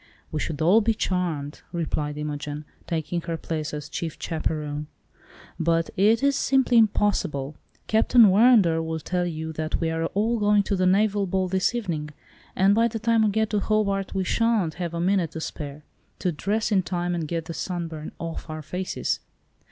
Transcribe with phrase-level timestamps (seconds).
[0.31, 4.87] "We should all be charmed," replied Imogen, taking her place as chief chaperon,
[5.59, 7.55] "but it is simply impossible.
[7.85, 11.75] Captain Warrender will tell you that we are all going to the naval ball this
[11.75, 12.09] evening,
[12.55, 15.83] and by the time we get to Hobart we sha'n't have a minute to spare,
[16.17, 19.19] to dress in time and get the sunburn off our faces."